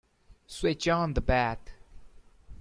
[0.47, 1.69] Switch on the bath.